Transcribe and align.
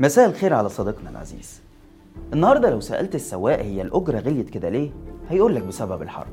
مساء 0.00 0.28
الخير 0.28 0.54
على 0.54 0.68
صديقنا 0.68 1.10
العزيز 1.10 1.62
النهارده 2.32 2.70
لو 2.70 2.80
سألت 2.80 3.14
السواق 3.14 3.58
هي 3.58 3.82
الأجرة 3.82 4.18
غليت 4.18 4.50
كده 4.50 4.68
ليه؟ 4.68 4.90
هيقول 5.30 5.54
لك 5.54 5.62
بسبب 5.62 6.02
الحرب 6.02 6.30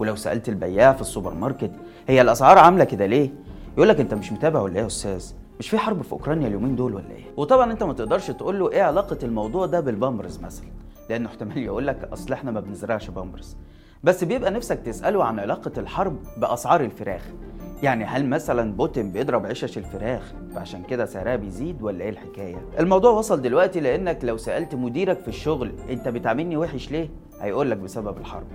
ولو 0.00 0.16
سألت 0.16 0.48
البياع 0.48 0.92
في 0.92 1.00
السوبر 1.00 1.34
ماركت 1.34 1.70
هي 2.08 2.20
الأسعار 2.20 2.58
عاملة 2.58 2.84
كده 2.84 3.06
ليه؟ 3.06 3.30
يقول 3.76 3.88
لك 3.88 4.00
أنت 4.00 4.14
مش 4.14 4.32
متابع 4.32 4.60
ولا 4.60 4.74
إيه 4.76 4.80
يا 4.82 4.86
أستاذ؟ 4.86 5.32
مش 5.58 5.68
في 5.70 5.78
حرب 5.78 6.02
في 6.02 6.12
أوكرانيا 6.12 6.48
اليومين 6.48 6.76
دول 6.76 6.94
ولا 6.94 7.10
إيه؟ 7.10 7.24
وطبعا 7.36 7.72
أنت 7.72 7.82
ما 7.82 7.92
تقدرش 7.92 8.30
تقول 8.30 8.58
له 8.58 8.70
إيه 8.72 8.82
علاقة 8.82 9.18
الموضوع 9.22 9.66
ده 9.66 9.80
بالبامبرز 9.80 10.38
مثلا 10.40 10.66
لأنه 11.10 11.28
احتمال 11.28 11.58
يقول 11.58 11.86
لك 11.86 12.08
أصل 12.12 12.32
إحنا 12.32 12.50
ما 12.50 12.60
بنزرعش 12.60 13.10
بامبرز 13.10 13.56
بس 14.04 14.24
بيبقى 14.24 14.50
نفسك 14.50 14.78
تسأله 14.78 15.24
عن 15.24 15.38
علاقة 15.38 15.72
الحرب 15.78 16.16
بأسعار 16.36 16.80
الفراخ. 16.80 17.22
يعني 17.82 18.04
هل 18.04 18.26
مثلا 18.28 18.72
بوتين 18.72 19.12
بيضرب 19.12 19.46
عشش 19.46 19.78
الفراخ 19.78 20.32
فعشان 20.54 20.82
كده 20.82 21.06
سعرها 21.06 21.36
بيزيد 21.36 21.82
ولا 21.82 22.04
إيه 22.04 22.10
الحكاية؟ 22.10 22.56
الموضوع 22.78 23.10
وصل 23.10 23.42
دلوقتي 23.42 23.80
لأنك 23.80 24.24
لو 24.24 24.36
سألت 24.36 24.74
مديرك 24.74 25.18
في 25.20 25.28
الشغل 25.28 25.72
أنت 25.90 26.08
بتعاملني 26.08 26.56
وحش 26.56 26.90
ليه؟ 26.90 27.08
هيقول 27.40 27.70
لك 27.70 27.76
بسبب 27.76 28.18
الحرب. 28.18 28.46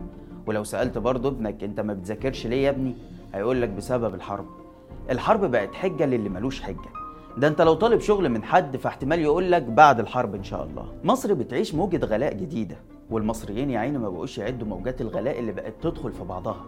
ولو 0.48 0.63
سألت 0.63 0.98
برضه 0.98 1.30
ابنك 1.30 1.63
أنت 1.63 1.80
ما 1.80 1.93
بتذاكرش 1.93 2.48
ليه 2.48 2.66
يا 2.66 2.70
ابني؟ 2.70 2.96
هيقول 3.34 3.62
لك 3.62 3.70
بسبب 3.70 4.16
الحرب. 4.16 4.46
الحرب 5.09 5.52
بقت 5.52 5.73
حجة 5.76 6.05
للي 6.05 6.30
ملوش 6.30 6.62
حجة. 6.62 6.90
ده 7.38 7.48
أنت 7.48 7.62
لو 7.62 7.73
طالب 7.73 7.99
شغل 7.99 8.30
من 8.30 8.43
حد 8.43 8.77
فاحتمال 8.77 9.20
يقول 9.20 9.52
لك 9.52 9.62
بعد 9.63 9.99
الحرب 9.99 10.35
إن 10.35 10.43
شاء 10.43 10.63
الله. 10.63 10.93
مصر 11.04 11.34
بتعيش 11.34 11.76
موجة 11.76 12.05
غلاء 12.05 12.34
جديدة. 12.34 12.76
والمصريين 13.09 13.70
يا 13.70 13.80
عيني 13.80 13.98
ما 13.98 14.09
بقوش 14.09 14.38
يعدوا 14.38 14.68
موجات 14.68 15.02
الغلاء 15.02 15.40
اللي 15.40 15.52
بقت 15.52 15.73
تدخل 15.82 16.12
في 16.12 16.23
بعضها 16.23 16.66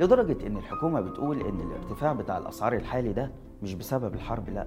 لدرجة 0.00 0.46
إن 0.46 0.56
الحكومة 0.56 1.00
بتقول 1.00 1.40
إن 1.40 1.60
الارتفاع 1.60 2.12
بتاع 2.12 2.38
الأسعار 2.38 2.72
الحالي 2.72 3.12
ده 3.12 3.30
مش 3.62 3.74
بسبب 3.74 4.14
الحرب 4.14 4.48
لأ 4.50 4.66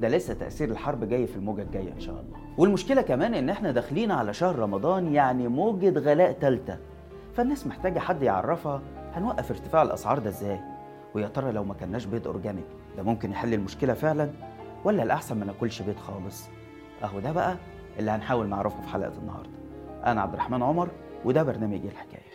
ده 0.00 0.08
لسه 0.08 0.34
تأثير 0.34 0.70
الحرب 0.70 1.04
جاي 1.04 1.26
في 1.26 1.36
الموجة 1.36 1.62
الجاية 1.62 1.92
إن 1.92 2.00
شاء 2.00 2.14
الله. 2.14 2.38
والمشكلة 2.58 3.02
كمان 3.02 3.34
إن 3.34 3.50
إحنا 3.50 3.70
داخلين 3.70 4.10
على 4.10 4.32
شهر 4.34 4.58
رمضان 4.58 5.12
يعني 5.12 5.48
موجة 5.48 5.98
غلاء 5.98 6.32
تالتة 6.32 6.76
فالناس 7.34 7.66
محتاجة 7.66 7.98
حد 7.98 8.22
يعرفها 8.22 8.82
هنوقف 9.12 9.50
ارتفاع 9.50 9.82
الأسعار 9.82 10.18
ده 10.18 10.28
إزاي؟ 10.30 10.60
ويا 11.14 11.28
ترى 11.28 11.52
لو 11.52 11.64
ما 11.64 11.74
كناش 11.74 12.04
بيض 12.04 12.26
organic 12.26 12.64
ده 12.96 13.02
ممكن 13.02 13.30
يحل 13.30 13.54
المشكلة 13.54 13.94
فعلا؟ 13.94 14.30
ولا 14.84 15.02
الأحسن 15.02 15.38
ما 15.38 15.44
ناكلش 15.44 15.82
بيض 15.82 15.96
خالص؟ 15.96 16.48
أهو 17.04 17.20
ده 17.20 17.32
بقى 17.32 17.56
اللي 17.98 18.10
هنحاول 18.10 18.48
نعرفه 18.48 18.80
في 18.82 18.88
حلقة 18.88 19.12
النهاردة. 19.22 19.57
أنا 20.12 20.20
عبد 20.20 20.32
الرحمن 20.32 20.62
عمر 20.62 20.88
وده 21.24 21.42
برنامج 21.42 21.80
الحكاية. 21.84 22.28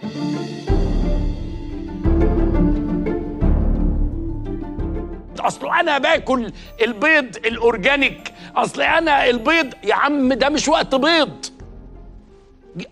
أصل 5.39 5.67
أنا 5.67 5.97
باكل 5.97 6.51
البيض 6.81 7.35
ال 7.45 7.55
organic. 7.55 8.33
أصل 8.55 8.81
أنا 8.81 9.29
البيض 9.29 9.73
يا 9.83 9.95
عم 9.95 10.33
ده 10.33 10.49
مش 10.49 10.67
وقت 10.67 10.95
بيض. 10.95 11.45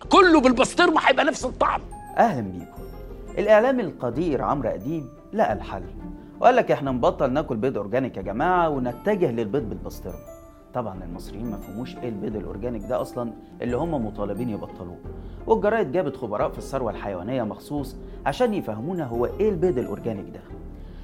كله 0.10 0.42
بالبسطرمة 0.42 1.02
هيبقى 1.06 1.26
نفس 1.26 1.46
الطعم. 1.46 1.82
أهلا 2.18 2.42
بيكم 2.42 2.82
الاعلامي 3.38 3.84
القدير 3.84 4.42
عمرو 4.42 4.70
أديب 4.70 5.06
لقى 5.34 5.54
الحل 5.54 5.84
وقال 6.40 6.56
لك 6.56 6.72
إحنا 6.72 6.92
نبطل 6.92 7.34
ناكل 7.34 7.56
بيض 7.56 7.78
organic 7.78 8.18
يا 8.18 8.22
جماعة 8.22 8.70
ونتجه 8.70 9.32
للبيض 9.32 9.70
بالبسطرمة. 9.70 10.31
طبعا 10.74 11.04
المصريين 11.04 11.52
ما 11.52 11.58
فهموش 11.58 11.98
إيه 11.98 12.10
البيض 12.10 12.36
ال 12.36 12.41
organic 12.42 12.82
ده 12.90 13.02
أصلا 13.02 13.32
اللي 13.62 13.78
هم 13.78 14.06
مطالبين 14.06 14.50
يبطلوه. 14.50 14.98
والجرايد 15.48 15.92
جابت 15.92 16.16
خبراء 16.18 16.50
في 16.50 16.58
الثروة 16.58 16.92
الحيوانية 16.92 17.44
مخصوص 17.44 17.96
عشان 18.26 18.54
يفهمونا 18.54 19.06
هو 19.06 19.26
إيه 19.26 19.50
البيض 19.50 19.78
ال 19.78 19.84
organic 19.84 20.30
ده. 20.34 20.40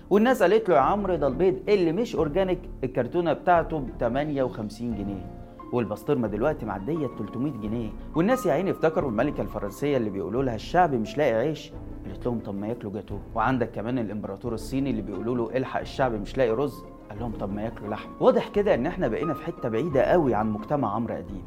والناس 0.10 0.42
قالت 0.44 0.70
له 0.70 0.76
يا 0.76 0.80
عمرو 0.80 1.16
ده 1.16 1.28
البيض 1.28 1.56
اللي 1.70 1.92
مش 1.92 2.16
organic 2.16 2.60
الكرتونة 2.84 3.34
بتاعته 3.34 3.80
ب 3.80 3.90
58 4.00 4.96
جنيه 4.96 5.32
والبسطرمة 5.74 6.28
دلوقتي 6.28 6.66
معدية 6.66 7.08
300 7.08 7.52
جنيه. 7.54 7.90
والناس 8.16 8.46
يا 8.46 8.54
عيني 8.54 8.72
افتكروا 8.72 9.10
الملكة 9.10 9.42
الفرنسية 9.42 9.98
اللي 9.98 10.10
بيقولوا 10.10 10.44
لها 10.44 10.56
الشعب 10.56 10.94
مش 10.94 11.18
لاقي 11.18 11.34
عيش. 11.34 11.72
قالت 12.08 12.26
لهم 12.26 12.40
طب 12.40 12.56
ما 12.56 12.68
ياكلوا 12.68 12.94
جاتوه. 12.94 13.20
وعندك 13.36 13.72
كمان 13.72 14.00
الإمبراطور 14.00 14.54
الصيني 14.54 14.90
اللي 14.90 15.02
بيقولوا 15.02 15.36
له 15.36 15.58
الحق 15.58 15.80
الشعب 15.80 16.14
مش 16.14 16.38
لاقي 16.38 16.52
رز. 16.52 16.84
قال 17.10 17.20
لهم 17.20 17.32
طب 17.32 17.54
ما 17.54 17.62
ياكلوا 17.62 17.90
لحم. 17.90 18.10
واضح 18.20 18.48
كده 18.48 18.74
إن 18.74 18.86
إحنا 18.86 19.08
بقينا 19.08 19.34
في 19.34 19.46
حتة 19.46 19.70
بعيدة 19.70 20.02
قوي 20.02 20.36
عن 20.36 20.52
مجتمع 20.52 20.96
عمرو 20.96 21.14
اديب 21.16 21.44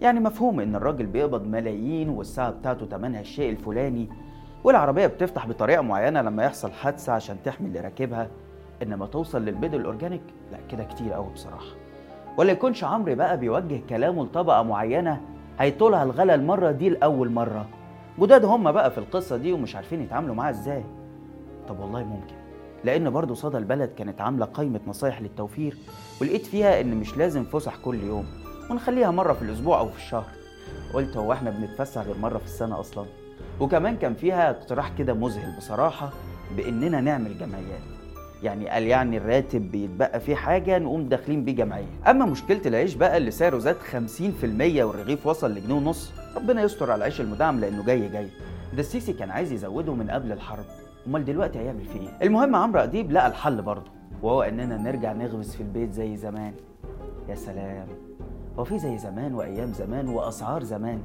يعني 0.00 0.20
مفهوم 0.20 0.60
إن 0.60 0.74
الراجل 0.74 1.06
بيقبض 1.06 1.46
ملايين 1.46 2.08
والساعة 2.08 2.50
بتاعته 2.50 2.86
تمنها 2.86 3.20
الشيء 3.20 3.50
الفلاني 3.50 4.08
والعربية 4.64 5.06
بتفتح 5.06 5.46
بطريقة 5.46 5.82
معينة 5.82 6.22
لما 6.22 6.44
يحصل 6.44 6.72
حادثة 6.72 7.12
عشان 7.12 7.36
تحمي 7.44 7.68
اللي 7.68 7.80
راكبها. 7.80 8.28
إنما 8.82 9.06
توصل 9.06 9.44
للبيض 9.44 9.74
الأورجانيك 9.74 10.22
لا 10.52 10.58
كده 10.70 10.84
كتير 10.84 11.12
قوي 11.12 11.32
بصراحة. 11.34 11.66
ولا 12.38 12.52
يكونش 12.52 12.84
عمرو 12.84 13.14
بقى 13.14 13.36
بيوجه 13.36 13.80
كلامه 13.88 14.24
لطبقة 14.24 14.62
معينة 14.62 15.20
هيطولها 15.58 16.02
الغلا 16.02 16.34
المرة 16.34 16.70
دي 16.70 16.88
لأول 16.88 17.30
مرة. 17.30 17.66
جداد 18.18 18.44
هم 18.44 18.72
بقى 18.72 18.90
في 18.90 18.98
القصة 18.98 19.36
دي 19.36 19.52
ومش 19.52 19.76
عارفين 19.76 20.02
يتعاملوا 20.02 20.34
معاها 20.34 20.50
إزاي. 20.50 20.84
طب 21.68 21.80
والله 21.80 22.04
ممكن. 22.04 22.34
لأن 22.84 23.10
برضه 23.10 23.34
صدى 23.34 23.58
البلد 23.58 23.90
كانت 23.98 24.20
عاملة 24.20 24.46
قائمة 24.46 24.80
نصايح 24.86 25.22
للتوفير 25.22 25.76
ولقيت 26.20 26.46
فيها 26.46 26.80
إن 26.80 26.94
مش 26.94 27.16
لازم 27.16 27.44
فسح 27.44 27.76
كل 27.76 28.02
يوم 28.04 28.26
ونخليها 28.70 29.10
مرة 29.10 29.32
في 29.32 29.42
الأسبوع 29.42 29.78
أو 29.80 29.88
في 29.88 29.96
الشهر. 29.96 30.26
قلت 30.94 31.16
هو 31.16 31.32
إحنا 31.32 31.50
بنتفسح 31.50 32.02
غير 32.02 32.16
مرة 32.18 32.38
في 32.38 32.44
السنة 32.44 32.80
أصلاً؟ 32.80 33.04
وكمان 33.60 33.96
كان 33.96 34.14
فيها 34.14 34.50
اقتراح 34.50 34.92
كده 34.98 35.14
مذهل 35.14 35.56
بصراحة 35.56 36.10
بإننا 36.56 37.00
نعمل 37.00 37.38
جمعيات. 37.38 37.80
يعني 38.42 38.68
قال 38.68 38.82
يعني 38.82 39.16
الراتب 39.16 39.70
بيتبقى 39.70 40.20
فيه 40.20 40.34
حاجة 40.34 40.78
نقوم 40.78 41.08
داخلين 41.08 41.44
بيه 41.44 41.52
جمعية. 41.56 41.86
أما 42.10 42.26
مشكلة 42.26 42.60
العيش 42.66 42.94
بقى 42.94 43.16
اللي 43.16 43.30
سعره 43.30 43.58
زاد 43.58 43.76
50% 43.92 44.82
والرغيف 44.82 45.26
وصل 45.26 45.50
لجنيه 45.50 45.74
ونص 45.74 46.12
ربنا 46.36 46.62
يستر 46.62 46.90
على 46.90 46.98
العيش 46.98 47.20
المدعم 47.20 47.60
لأنه 47.60 47.84
جاي 47.84 48.08
جاي. 48.08 48.28
ده 48.74 48.80
السيسي 48.80 49.12
كان 49.12 49.30
عايز 49.30 49.52
يزوده 49.52 49.94
من 49.94 50.10
قبل 50.10 50.32
الحرب. 50.32 50.64
امال 51.06 51.24
دلوقتي 51.24 51.58
هيعمل 51.58 51.84
فيه 51.84 52.00
إيه؟ 52.00 52.08
المهم 52.22 52.56
عمرو 52.56 52.80
اديب 52.80 53.12
لقى 53.12 53.26
الحل 53.26 53.62
برضه 53.62 53.90
وهو 54.22 54.42
اننا 54.42 54.76
نرجع 54.76 55.12
نغمس 55.12 55.56
في 55.56 55.62
البيت 55.62 55.92
زي 55.92 56.16
زمان. 56.16 56.54
يا 57.28 57.34
سلام 57.34 57.86
هو 58.58 58.64
في 58.64 58.78
زي 58.78 58.98
زمان 58.98 59.34
وايام 59.34 59.72
زمان 59.72 60.08
واسعار 60.08 60.62
زمان. 60.62 61.00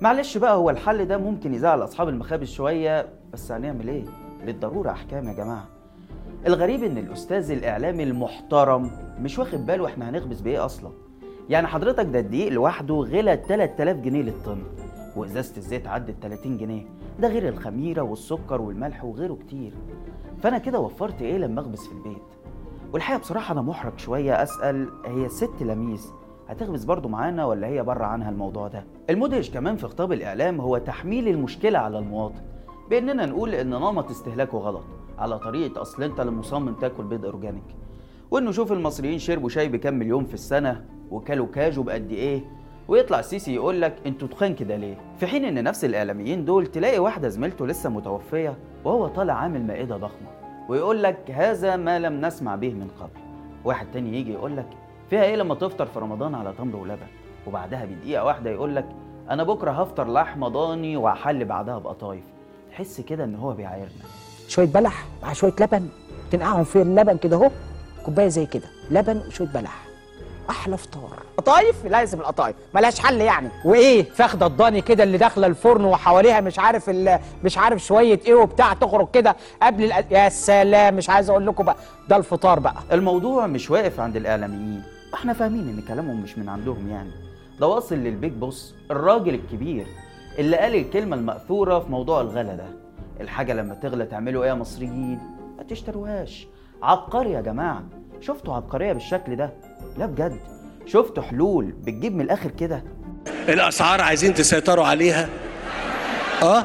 معلش 0.00 0.38
بقى 0.38 0.56
هو 0.56 0.70
الحل 0.70 1.04
ده 1.04 1.18
ممكن 1.18 1.54
يزعل 1.54 1.84
اصحاب 1.84 2.08
المخابز 2.08 2.48
شوية 2.48 3.06
بس 3.32 3.52
هنعمل 3.52 3.88
إيه؟ 3.88 4.04
للضرورة 4.46 4.90
احكام 4.90 5.28
يا 5.28 5.32
جماعة. 5.32 5.68
الغريب 6.46 6.84
ان 6.84 6.98
الاستاذ 6.98 7.50
الاعلامي 7.50 8.02
المحترم 8.02 8.90
مش 9.20 9.38
واخد 9.38 9.66
باله 9.66 9.86
إحنا 9.86 10.10
هنخبز 10.10 10.40
بإيه 10.40 10.64
أصلا. 10.64 10.90
يعني 11.48 11.66
حضرتك 11.66 12.04
ده 12.06 12.18
الدقيق 12.18 12.52
لوحده 12.52 12.94
غلى 12.94 13.40
3000 13.48 13.96
جنيه 13.96 14.22
للطن. 14.22 14.58
وإزازة 15.16 15.56
الزيت 15.56 15.86
عدت 15.86 16.14
30 16.22 16.56
جنيه. 16.58 16.86
ده 17.20 17.28
غير 17.28 17.48
الخميرة 17.48 18.02
والسكر 18.02 18.60
والملح 18.60 19.04
وغيره 19.04 19.34
كتير. 19.34 19.72
فأنا 20.38 20.58
كده 20.58 20.80
وفرت 20.80 21.22
إيه 21.22 21.38
لما 21.38 21.60
أخبز 21.60 21.80
في 21.86 21.92
البيت؟ 21.92 22.22
والحقيقة 22.92 23.20
بصراحة 23.20 23.52
أنا 23.52 23.62
محرج 23.62 23.98
شوية 23.98 24.42
أسأل 24.42 24.88
هي 25.06 25.26
الست 25.26 25.62
لميس 25.62 26.12
هتخبز 26.48 26.84
برضو 26.84 27.08
معانا 27.08 27.44
ولا 27.46 27.66
هي 27.66 27.82
بره 27.82 28.04
عنها 28.04 28.30
الموضوع 28.30 28.68
ده؟ 28.68 28.84
المدهش 29.10 29.50
كمان 29.50 29.76
في 29.76 29.86
خطاب 29.86 30.12
الإعلام 30.12 30.60
هو 30.60 30.78
تحميل 30.78 31.28
المشكلة 31.28 31.78
على 31.78 31.98
المواطن 31.98 32.42
بأننا 32.90 33.26
نقول 33.26 33.54
إن 33.54 33.70
نمط 33.70 34.10
استهلاكه 34.10 34.58
غلط 34.58 34.84
على 35.18 35.38
طريقة 35.38 35.82
أصل 35.82 36.02
أنت 36.02 36.20
اللي 36.20 36.32
مصمم 36.32 36.74
تاكل 36.74 37.04
بيض 37.04 37.24
أورجانيك. 37.24 37.76
وإنه 38.30 38.50
شوف 38.50 38.72
المصريين 38.72 39.18
شربوا 39.18 39.48
شاي 39.48 39.68
بكام 39.68 39.94
مليون 39.98 40.24
في 40.24 40.34
السنة 40.34 40.84
وكلوا 41.10 41.46
كاجو 41.46 41.82
بقد 41.82 42.10
إيه؟ 42.12 42.44
ويطلع 42.88 43.18
السيسي 43.18 43.54
يقول 43.54 43.80
لك 43.80 43.96
أنتوا 44.06 44.28
تخان 44.28 44.54
كده 44.54 44.76
ليه؟ 44.76 44.96
في 45.20 45.26
حين 45.26 45.44
إن 45.44 45.64
نفس 45.64 45.84
الإعلاميين 45.84 46.44
دول 46.44 46.66
تلاقي 46.66 46.98
واحدة 46.98 47.28
زميلته 47.28 47.66
لسه 47.66 47.90
متوفية 47.90 48.56
وهو 48.84 49.06
طالع 49.06 49.34
عامل 49.34 49.66
مائدة 49.66 49.96
ضخمة 49.96 50.28
ويقول 50.68 51.02
لك 51.02 51.30
هذا 51.30 51.76
ما 51.76 51.98
لم 51.98 52.20
نسمع 52.20 52.56
به 52.56 52.70
من 52.74 52.88
قبل. 53.00 53.20
واحد 53.64 53.86
تاني 53.92 54.18
يجي 54.18 54.32
يقول 54.32 54.56
لك 54.56 54.66
فيها 55.10 55.24
إيه 55.24 55.36
لما 55.36 55.54
تفطر 55.54 55.86
في 55.86 55.98
رمضان 55.98 56.34
على 56.34 56.52
تمر 56.58 56.76
ولبن؟ 56.76 57.06
وبعدها 57.46 57.84
بدقيقة 57.84 58.24
واحدة 58.24 58.50
يقول 58.50 58.76
لك 58.76 58.86
أنا 59.30 59.42
بكرة 59.42 59.70
هفطر 59.70 60.12
لحمه 60.12 60.48
ضاني 60.48 60.96
وهحل 60.96 61.44
بعدها 61.44 61.78
بقطايف. 61.78 62.24
تحس 62.70 63.00
كده 63.00 63.24
إن 63.24 63.34
هو 63.34 63.52
بيعايرنا. 63.52 64.04
شوية 64.48 64.66
بلح 64.66 65.06
مع 65.22 65.32
شوية 65.32 65.52
لبن 65.60 65.88
تنقعهم 66.30 66.64
في 66.64 66.82
اللبن 66.82 67.16
كده 67.16 67.36
أهو 67.36 67.50
كوباية 68.04 68.28
زي 68.28 68.46
كده 68.46 68.68
لبن 68.90 69.16
وشوية 69.28 69.48
بلح. 69.48 69.86
أحلى 70.50 70.76
فطار. 70.76 71.22
قطايف 71.46 71.86
لازم 71.86 72.20
القطايف 72.20 72.56
ملهاش 72.74 73.00
حل 73.00 73.20
يعني. 73.20 73.48
وإيه؟ 73.64 74.02
فخده 74.02 74.46
الضاني 74.46 74.80
كده 74.80 75.02
اللي 75.04 75.18
داخلة 75.18 75.46
الفرن 75.46 75.84
وحواليها 75.84 76.40
مش 76.40 76.58
عارف 76.58 76.90
مش 77.44 77.58
عارف 77.58 77.84
شوية 77.84 78.20
إيه 78.26 78.34
وبتاع 78.34 78.72
تخرج 78.74 79.08
كده 79.12 79.36
قبل 79.62 79.84
الأ... 79.84 80.04
يا 80.10 80.28
سلام 80.28 80.94
مش 80.96 81.10
عايز 81.10 81.30
أقول 81.30 81.46
لكم 81.46 81.64
بقى. 81.64 81.76
ده 82.08 82.16
الفطار 82.16 82.58
بقى. 82.58 82.74
الموضوع 82.92 83.46
مش 83.46 83.70
واقف 83.70 84.00
عند 84.00 84.16
الإعلاميين. 84.16 84.82
إحنا 85.14 85.32
فاهمين 85.32 85.68
إن 85.68 85.80
كلامهم 85.88 86.22
مش 86.22 86.38
من 86.38 86.48
عندهم 86.48 86.90
يعني. 86.90 87.10
ده 87.60 87.66
واصل 87.66 87.94
للبيج 87.94 88.32
بوس 88.32 88.74
الراجل 88.90 89.34
الكبير 89.34 89.86
اللي 90.38 90.56
قال 90.56 90.74
الكلمة 90.74 91.16
المأثورة 91.16 91.78
في 91.78 91.90
موضوع 91.90 92.20
الغلا 92.20 92.54
ده. 92.54 92.66
الحاجة 93.20 93.52
لما 93.52 93.74
تغلى 93.74 94.04
تعملوا 94.06 94.42
إيه 94.44 94.48
يا 94.50 94.54
مصريين؟ 94.54 95.18
ما 95.58 95.62
تشتروهاش. 95.62 96.46
عبقري 96.82 97.30
يا 97.32 97.40
جماعة. 97.40 97.82
شفتوا 98.20 98.54
عبقرية 98.54 98.92
بالشكل 98.92 99.36
ده؟ 99.36 99.50
لا 99.98 100.06
بجد. 100.06 100.38
شفتوا 100.86 101.22
حلول 101.22 101.64
بتجيب 101.64 102.14
من 102.14 102.20
الآخر 102.20 102.50
كده؟ 102.50 102.84
الأسعار 103.48 104.00
عايزين 104.00 104.34
تسيطروا 104.34 104.86
عليها. 104.86 105.28
آه؟ 106.42 106.64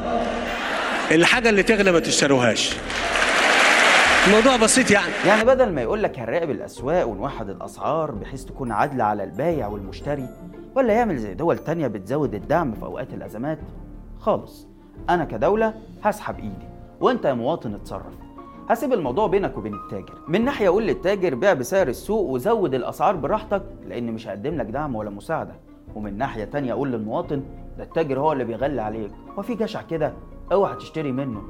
الحاجة 1.11 1.49
اللي 1.49 1.63
تغلى 1.63 1.91
ما 1.91 1.99
تشتروهاش. 1.99 2.75
الموضوع 4.27 4.55
بسيط 4.57 4.91
يعني. 4.91 5.11
يعني 5.27 5.43
بدل 5.45 5.71
ما 5.73 5.81
يقول 5.81 6.03
لك 6.03 6.19
هنراقب 6.19 6.49
الأسواق 6.49 7.07
ونوحد 7.07 7.49
الأسعار 7.49 8.11
بحيث 8.11 8.43
تكون 8.43 8.71
عادله 8.71 9.03
على 9.03 9.23
البايع 9.23 9.67
والمشتري 9.67 10.29
ولا 10.75 10.93
يعمل 10.93 11.17
زي 11.17 11.33
دول 11.33 11.57
تانية 11.57 11.87
بتزود 11.87 12.33
الدعم 12.35 12.73
في 12.73 12.83
أوقات 12.83 13.13
الأزمات؟ 13.13 13.59
خالص. 14.19 14.67
أنا 15.09 15.25
كدولة 15.25 15.73
هسحب 16.03 16.35
إيدي 16.39 16.67
وأنت 16.99 17.25
يا 17.25 17.33
مواطن 17.33 17.73
اتصرف. 17.73 18.13
هسيب 18.69 18.93
الموضوع 18.93 19.27
بينك 19.27 19.57
وبين 19.57 19.73
التاجر. 19.73 20.13
من 20.27 20.45
ناحية 20.45 20.67
أقول 20.67 20.83
للتاجر 20.83 21.35
بيع 21.35 21.53
بسعر 21.53 21.87
السوق 21.87 22.29
وزود 22.29 22.73
الأسعار 22.73 23.15
براحتك 23.15 23.63
لأن 23.87 24.11
مش 24.13 24.27
هقدم 24.27 24.55
لك 24.55 24.65
دعم 24.65 24.95
ولا 24.95 25.09
مساعدة. 25.09 25.55
ومن 25.95 26.17
ناحية 26.17 26.43
تانية 26.43 26.73
أقول 26.73 26.91
للمواطن 26.91 27.43
ده 27.77 27.83
التاجر 27.83 28.19
هو 28.19 28.31
اللي 28.31 28.43
بيغلي 28.43 28.81
عليك 28.81 29.11
وفي 29.37 29.55
جشع 29.55 29.81
كده 29.81 30.13
اوعى 30.51 30.75
تشتري 30.75 31.11
منه. 31.11 31.41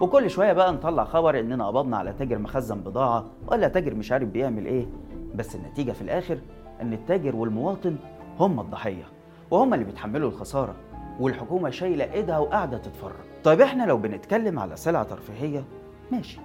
وكل 0.00 0.30
شوية 0.30 0.52
بقى 0.52 0.72
نطلع 0.72 1.04
خبر 1.04 1.40
إننا 1.40 1.66
قبضنا 1.66 1.96
على 1.96 2.12
تاجر 2.12 2.38
مخزن 2.38 2.80
بضاعة 2.80 3.24
ولا 3.48 3.68
تاجر 3.68 3.94
مش 3.94 4.12
عارف 4.12 4.28
بيعمل 4.28 4.66
إيه. 4.66 4.86
بس 5.34 5.54
النتيجة 5.54 5.92
في 5.92 6.02
الآخر 6.02 6.38
إن 6.82 6.92
التاجر 6.92 7.36
والمواطن 7.36 7.96
هم 8.40 8.60
الضحية 8.60 9.04
وهم 9.50 9.74
اللي 9.74 9.84
بيتحملوا 9.84 10.28
الخسارة 10.28 10.74
والحكومة 11.20 11.70
شايلة 11.70 12.12
إيدها 12.12 12.38
وقاعدة 12.38 12.78
تتفرج. 12.78 13.12
طيب 13.44 13.60
إحنا 13.60 13.84
لو 13.84 13.96
بنتكلم 13.96 14.58
على 14.58 14.76
سلعة 14.76 15.02
ترفيهية 15.02 15.64
ماشي. 16.12 16.40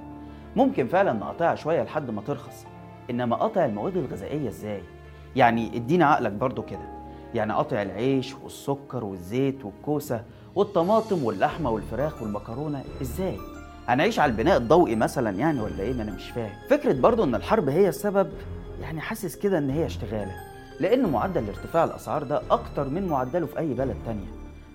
ممكن 0.56 0.88
فعلا 0.88 1.13
نقطعها 1.13 1.56
شوية 1.56 1.84
لحد 1.84 2.12
ما 2.12 2.22
ترخص. 2.22 2.66
إنما 3.10 3.36
قطع 3.36 3.66
المواد 3.66 3.98
الغذائية 3.98 4.50
إزاي؟ 4.50 4.81
يعني 5.36 5.75
ادينا 5.78 6.06
عقلك 6.06 6.31
برضو 6.31 6.62
كده. 6.62 6.96
يعني 7.34 7.54
قطع 7.54 7.81
العيش 7.81 8.36
والسكر 8.44 9.04
والزيت 9.04 9.66
والكوسة 9.66 10.22
والطماطم 10.56 11.24
واللحمة 11.24 11.69
والفراخ 11.69 12.22
والمكرونة 12.22 12.84
إزاي؟ 13.02 13.38
هنعيش 13.88 14.19
على 14.19 14.31
البناء 14.31 14.57
الضوئي 14.57 14.96
مثلا 14.96 15.30
يعني 15.30 15.62
ولا 15.62 15.80
إيه؟ 15.80 15.94
ما 15.94 16.04
أنا 16.04 16.12
مش 16.12 16.30
فاهم. 16.30 16.52
فكرة 16.69 16.94
برضو 16.94 17.24
إن 17.24 17.36
الحرب 17.36 17.69
هي 17.69 17.90
السبب 17.90 18.30
يعني 18.81 19.02
حاسس 19.02 19.36
كده 19.36 19.57
إن 19.57 19.69
هي 19.69 19.86
اشتغالة. 19.86 20.36
لأن 20.80 21.12
معدل 21.12 21.48
ارتفاع 21.48 21.84
الأسعار 21.84 22.24
ده 22.24 22.42
أكتر 22.52 22.90
من 22.90 23.07
معدله 23.07 23.46
في 23.46 23.60
أي 23.60 23.74
بلد 23.74 23.96
تانية. 24.06 24.28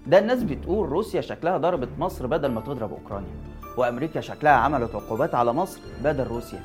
ده 0.07 0.19
الناس 0.19 0.43
بتقول 0.43 0.89
روسيا 0.89 1.21
شكلها 1.21 1.57
ضربت 1.59 1.89
مصر 1.99 2.27
بدل 2.27 2.49
ما 2.51 2.61
تضرب 2.61 2.93
أوكرانيا. 2.93 3.50
وأمريكا 3.77 4.21
شكلها 4.21 4.53
عملت 4.53 4.95
عقوبات 4.95 5.35
على 5.35 5.53
مصر 5.53 5.81
بدل 6.05 6.25
روسيا. 6.25 6.61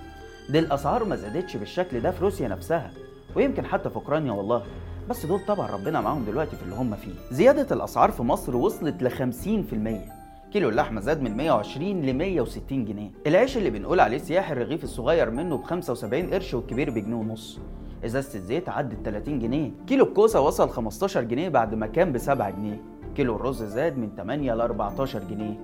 دي 0.50 0.60
الأسعار 0.60 1.04
ما 1.04 1.16
زادتش 1.16 1.58
بالشكل 1.58 2.00
ده 2.00 2.12
في 2.12 2.24
روسيا 2.24 2.48
نفسها 2.48 2.92
ويمكن 3.36 3.66
حتى 3.66 3.90
في 3.90 3.96
أوكرانيا 3.96 4.32
والله. 4.32 4.64
بس 5.10 5.26
دول 5.26 5.40
طبعا 5.48 5.72
ربنا 5.72 6.02
معاهم 6.02 6.26
دلوقتي 6.26 6.56
في 6.56 6.64
اللي 6.64 6.76
هم 6.76 6.96
فيه. 6.96 7.12
زيادة 7.32 7.76
الأسعار 7.76 8.12
في 8.12 8.24
مصر 8.24 8.56
وصلت 8.56 9.04
ل 9.04 9.12
50% 9.12 10.12
كيلو 10.54 10.70
اللحمة 10.70 11.02
زاد 11.02 11.22
من 11.22 11.38
120 11.38 12.02
ل 12.02 12.14
160 12.14 12.86
جنيه. 12.86 13.12
العيش 13.28 13.58
اللي 13.58 13.70
بنقول 13.70 14.00
عليه 14.00 14.18
سياحي 14.18 14.54
الرغيف 14.54 14.84
الصغير 14.84 15.30
منه 15.32 15.58
ب 15.58 15.64
75 15.64 16.34
قرش 16.34 16.54
والكبير 16.54 16.90
بجنيه 16.90 17.16
ونص. 17.16 17.60
إزازة 18.06 18.36
الزيت 18.36 18.70
عدت 18.70 19.06
30 19.06 19.40
جنيه. 19.40 19.72
كيلو 19.88 20.06
الكوسة 20.06 20.42
وصل 20.42 20.70
15 20.70 21.22
جنيه 21.22 21.50
بعد 21.50 21.76
ما 21.76 21.88
كان 21.88 22.12
ب 22.12 22.18
7 22.18 22.50
جنيه. 22.50 22.82
كيلو 23.16 23.36
الرز 23.36 23.64
زاد 23.64 23.98
من 23.98 24.10
8 24.18 24.54
ل 24.54 24.62
14 24.62 25.20
جنيه. 25.30 25.60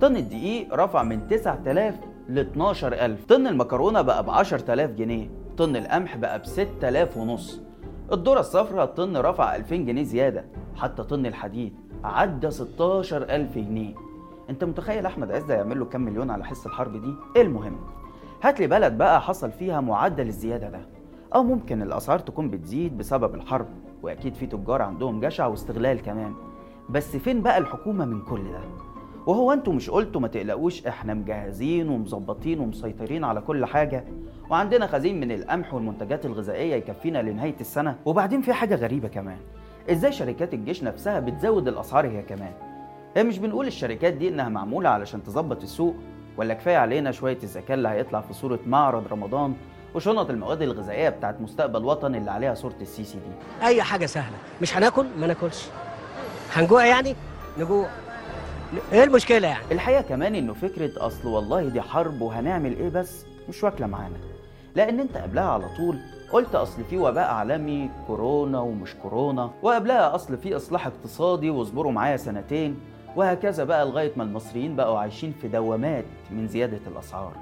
طن 0.00 0.16
الدقيق 0.16 0.74
رفع 0.74 1.02
من 1.02 1.28
9000 1.28 1.94
ل 2.28 2.38
12000 2.38 3.24
طن 3.24 3.46
المكرونة 3.46 4.02
بقى 4.02 4.24
ب 4.24 4.30
10000 4.30 4.90
جنيه. 4.90 5.28
طن 5.56 5.76
القمح 5.76 6.16
بقى 6.16 6.38
ب 6.38 6.44
6000 6.46 7.16
ونص. 7.16 7.60
الذرة 8.12 8.40
الصفراء 8.40 8.84
الطن 8.84 9.16
رفع 9.16 9.56
2000 9.56 9.76
جنيه 9.76 10.02
زيادة. 10.02 10.44
حتى 10.76 11.02
طن 11.02 11.26
الحديد 11.26 11.74
عدى 12.04 12.50
16000 12.50 13.58
جنيه. 13.58 13.94
انت 14.50 14.64
متخيل 14.64 15.06
أحمد 15.06 15.30
عز 15.30 15.50
هيعمل 15.50 15.78
له 15.78 15.84
كام 15.84 16.00
مليون 16.04 16.30
على 16.30 16.44
حس 16.44 16.66
الحرب 16.66 16.92
دي؟ 17.02 17.40
المهم؟ 17.40 17.76
هات 18.42 18.60
لي 18.60 18.66
بلد 18.66 18.98
بقى 18.98 19.20
حصل 19.20 19.50
فيها 19.52 19.80
معدل 19.80 20.26
الزيادة 20.26 20.70
ده. 20.70 20.80
أو 21.34 21.42
ممكن 21.42 21.82
الأسعار 21.82 22.18
تكون 22.18 22.50
بتزيد 22.50 22.98
بسبب 22.98 23.34
الحرب 23.34 23.66
وأكيد 24.02 24.34
في 24.34 24.46
تجار 24.46 24.82
عندهم 24.82 25.20
جشع 25.20 25.46
واستغلال 25.46 26.02
كمان. 26.02 26.34
بس 26.90 27.16
فين 27.16 27.42
بقى 27.42 27.58
الحكومة 27.58 28.04
من 28.04 28.20
كل 28.22 28.42
ده؟ 28.52 28.60
وهو 29.26 29.52
أنتوا 29.52 29.72
مش 29.72 29.90
قلتوا 29.90 30.20
ما 30.20 30.28
تقلقوش 30.28 30.86
إحنا 30.86 31.14
مجهزين 31.14 31.88
ومظبطين 31.88 32.60
ومسيطرين 32.60 33.24
على 33.24 33.40
كل 33.40 33.66
حاجة. 33.66 34.04
وعندنا 34.50 34.86
خزين 34.86 35.20
من 35.20 35.32
القمح 35.32 35.74
والمنتجات 35.74 36.26
الغذائية 36.26 36.74
يكفينا 36.74 37.22
لنهاية 37.22 37.54
السنة. 37.60 37.96
وبعدين 38.04 38.42
في 38.42 38.52
حاجة 38.52 38.74
غريبة 38.74 39.08
كمان. 39.08 39.38
إزاي 39.90 40.12
شركات 40.12 40.54
الجيش 40.54 40.82
نفسها 40.82 41.20
بتزود 41.20 41.68
الأسعار 41.68 42.06
هي 42.06 42.22
كمان؟ 42.22 42.52
هي 43.16 43.22
مش 43.24 43.38
بنقول 43.38 43.66
الشركات 43.66 44.12
دي 44.12 44.28
إنها 44.28 44.48
معمولة 44.48 44.88
علشان 44.88 45.22
تظبط 45.22 45.62
السوق 45.62 45.94
ولا 46.36 46.54
كفاية 46.54 46.76
علينا 46.76 47.12
شوية 47.12 47.38
الزكاة 47.42 47.74
اللي 47.74 47.88
هيطلع 47.88 48.20
في 48.20 48.32
صورة 48.32 48.58
معرض 48.66 49.06
رمضان 49.10 49.54
وشنط 49.94 50.30
المواد 50.30 50.62
الغذائية 50.62 51.08
بتاعت 51.08 51.40
مستقبل 51.40 51.84
وطن 51.84 52.14
اللي 52.14 52.30
عليها 52.30 52.54
صورة 52.54 52.74
السيسي 52.80 53.18
دي؟ 53.18 53.66
أي 53.66 53.82
حاجة 53.82 54.06
سهلة. 54.06 54.36
مش 54.62 54.76
هناكل؟ 54.76 55.06
ما 55.20 55.26
ناكلش. 55.26 55.66
هنجوع 56.52 56.86
يعني؟ 56.86 57.14
نجوع. 57.58 57.88
إيه 58.92 59.04
المشكلة 59.04 59.48
يعني؟ 59.48 59.64
الحقيقة 59.72 60.02
كمان 60.02 60.34
إنه 60.34 60.52
فكرة 60.52 61.06
أصل 61.06 61.28
والله 61.28 61.68
دي 61.68 61.80
حرب 61.80 62.20
وهنعمل 62.20 62.76
إيه 62.76 62.88
بس 62.88 63.24
مش 63.48 63.64
واكلة 63.64 63.86
معانا. 63.86 64.16
لأن 64.74 65.00
أنت 65.00 65.16
قبلها 65.16 65.44
على 65.44 65.64
طول 65.76 65.98
قلت 66.32 66.54
أصل 66.54 66.84
في 66.84 66.98
وباء 66.98 67.30
عالمي 67.30 67.90
كورونا 68.06 68.60
ومش 68.60 68.94
كورونا 68.94 69.50
وقبلها 69.62 70.14
أصل 70.14 70.36
في 70.36 70.56
إصلاح 70.56 70.86
اقتصادي 70.86 71.50
واصبروا 71.50 71.92
معايا 71.92 72.16
سنتين 72.16 72.76
وهكذا 73.16 73.64
بقى 73.64 73.84
لغاية 73.86 74.12
ما 74.16 74.22
المصريين 74.22 74.76
بقوا 74.76 74.98
عايشين 74.98 75.32
في 75.40 75.48
دوامات 75.48 76.04
من 76.30 76.48
زيادة 76.48 76.80
الأسعار. 76.86 77.32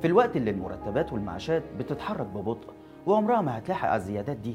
في 0.00 0.06
الوقت 0.06 0.36
اللي 0.36 0.50
المرتبات 0.50 1.12
والمعاشات 1.12 1.62
بتتحرك 1.78 2.26
ببطء 2.26 2.68
وعمرها 3.06 3.40
ما 3.40 3.58
هتلاحق 3.58 3.88
على 3.88 3.96
الزيادات 4.02 4.36
دي. 4.36 4.54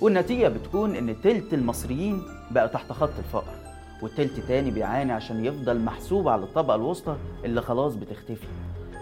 والنتيجة 0.00 0.48
بتكون 0.48 0.96
إن 0.96 1.20
تلت 1.20 1.54
المصريين 1.54 2.22
بقى 2.50 2.68
تحت 2.68 2.92
خط 2.92 3.10
الفقر. 3.18 3.54
والتلت 4.02 4.40
تاني 4.40 4.70
بيعاني 4.70 5.12
عشان 5.12 5.44
يفضل 5.44 5.80
محسوب 5.80 6.28
على 6.28 6.42
الطبقة 6.42 6.74
الوسطى 6.74 7.16
اللي 7.44 7.62
خلاص 7.62 7.94
بتختفي. 7.94 8.46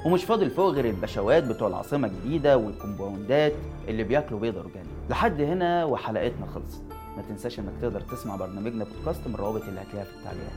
ومش 0.04 0.24
فاضل 0.24 0.50
فوق 0.50 0.70
غير 0.70 0.84
البشوات 0.84 1.44
بتوع 1.44 1.68
العاصمة 1.68 2.08
الجديدة 2.08 2.56
والكومباوندات 2.56 3.52
اللي 3.88 4.04
بياكلوا 4.04 4.40
بيض 4.40 4.56
أورجاني 4.56 4.88
لحد 5.10 5.40
هنا 5.40 5.84
وحلقتنا 5.84 6.46
خلصت. 6.46 6.82
ما 7.16 7.22
تنساش 7.28 7.58
إنك 7.58 7.72
تقدر 7.82 8.00
تسمع 8.00 8.36
برنامجنا 8.36 8.84
بودكاست 8.84 9.28
من 9.28 9.34
الروابط 9.34 9.62
اللي 9.62 9.80
هتلاقيها 9.80 10.04
في 10.04 10.16
التعليقات. 10.18 10.52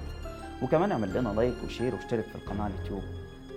وكمان 0.63 0.91
اعمل 0.91 1.13
لنا 1.13 1.29
like 1.29 1.53
و 1.65 1.70
share 1.70 1.95
واشترك 1.95 2.25
في 2.25 2.35
القناة 2.35 2.63
على 2.63 2.73
اليوتيوب. 2.73 3.01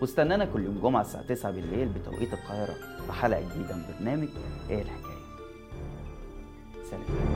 واستنانا 0.01 0.45
كل 0.45 0.65
يوم 0.65 0.79
جمعة 0.83 1.01
الساعة 1.01 1.23
9 1.25 1.53
بالليل 1.53 1.89
بتوقيت 1.89 2.33
القاهرة 2.33 2.75
في 3.07 3.13
حلقة 3.13 3.41
جديدة 3.41 3.77
من 3.77 3.83
برنامج 3.99 4.29
إيه 4.71 4.83
الحكاية. 4.83 5.15
سلام. 6.91 7.34